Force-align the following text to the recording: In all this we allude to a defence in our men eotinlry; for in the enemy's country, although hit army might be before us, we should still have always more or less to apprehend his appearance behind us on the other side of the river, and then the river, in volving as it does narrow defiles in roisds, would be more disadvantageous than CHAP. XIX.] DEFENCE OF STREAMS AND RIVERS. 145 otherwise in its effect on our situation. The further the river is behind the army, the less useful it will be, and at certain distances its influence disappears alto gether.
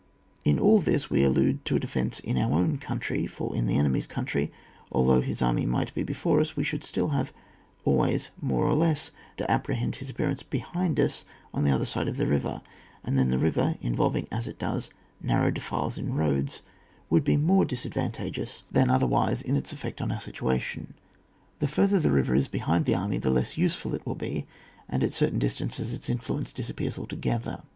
In 0.43 0.57
all 0.57 0.79
this 0.79 1.11
we 1.11 1.23
allude 1.23 1.63
to 1.65 1.75
a 1.75 1.79
defence 1.79 2.19
in 2.19 2.35
our 2.35 2.59
men 2.59 2.79
eotinlry; 2.79 3.29
for 3.29 3.55
in 3.55 3.67
the 3.67 3.77
enemy's 3.77 4.07
country, 4.07 4.51
although 4.91 5.21
hit 5.21 5.43
army 5.43 5.63
might 5.63 5.93
be 5.93 6.01
before 6.01 6.41
us, 6.41 6.57
we 6.57 6.63
should 6.63 6.83
still 6.83 7.09
have 7.09 7.31
always 7.85 8.31
more 8.41 8.65
or 8.65 8.73
less 8.73 9.11
to 9.37 9.51
apprehend 9.51 9.97
his 9.97 10.09
appearance 10.09 10.41
behind 10.41 10.99
us 10.99 11.23
on 11.53 11.63
the 11.63 11.69
other 11.69 11.85
side 11.85 12.07
of 12.07 12.17
the 12.17 12.25
river, 12.25 12.63
and 13.03 13.15
then 13.15 13.29
the 13.29 13.37
river, 13.37 13.75
in 13.79 13.95
volving 13.95 14.25
as 14.31 14.47
it 14.47 14.57
does 14.57 14.89
narrow 15.21 15.51
defiles 15.51 15.99
in 15.99 16.15
roisds, 16.15 16.61
would 17.11 17.23
be 17.23 17.37
more 17.37 17.63
disadvantageous 17.63 18.63
than 18.71 18.87
CHAP. 18.87 19.01
XIX.] 19.01 19.01
DEFENCE 19.01 19.01
OF 19.03 19.05
STREAMS 19.05 19.21
AND 19.21 19.21
RIVERS. 19.21 19.21
145 19.21 19.21
otherwise 19.21 19.41
in 19.43 19.55
its 19.55 19.71
effect 19.73 20.01
on 20.01 20.11
our 20.11 20.19
situation. 20.19 20.93
The 21.59 21.67
further 21.67 21.99
the 21.99 22.11
river 22.11 22.33
is 22.33 22.47
behind 22.47 22.85
the 22.85 22.95
army, 22.95 23.19
the 23.19 23.29
less 23.29 23.55
useful 23.55 23.93
it 23.93 24.07
will 24.07 24.15
be, 24.15 24.47
and 24.89 25.03
at 25.03 25.13
certain 25.13 25.37
distances 25.37 25.93
its 25.93 26.09
influence 26.09 26.51
disappears 26.51 26.97
alto 26.97 27.15
gether. 27.17 27.61